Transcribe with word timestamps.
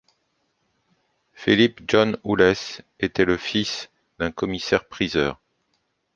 Philip 1.35 1.81
John 1.87 2.17
Ouless 2.23 2.81
était 2.99 3.23
le 3.23 3.37
fils 3.37 3.91
d'un 4.17 4.31
commissaire-priseur. 4.31 5.39